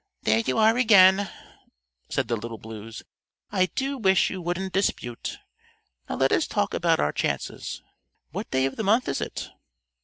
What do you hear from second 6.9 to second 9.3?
our chances. What day of the month is